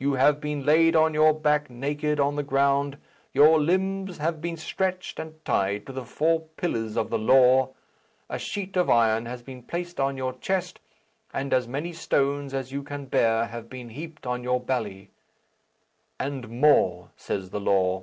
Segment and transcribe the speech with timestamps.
[0.00, 2.98] You have been laid on your back naked on the ground,
[3.32, 7.68] your limbs have been stretched and tied to the four pillars of the law;
[8.28, 10.80] a sheet of iron has been placed on your chest,
[11.32, 15.10] and as many stones as you can bear have been heaped on your belly,
[16.18, 18.02] 'and more,' says the law."